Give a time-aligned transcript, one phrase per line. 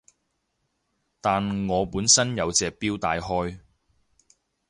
[1.21, 3.59] 但我本身有隻錶戴開